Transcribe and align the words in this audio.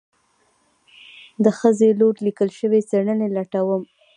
د 1.43 1.45
خځې 1.57 1.89
لوري 1.99 2.21
ليکل 2.25 2.49
شوي 2.59 2.79
څېړنې 2.89 3.27
لټوم 3.35 3.81